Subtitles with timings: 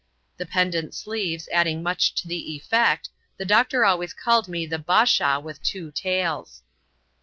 [0.37, 5.39] The pendent sleeves adding much to the effect, the doctor always called me the Bashaw
[5.39, 6.63] with Two Tails.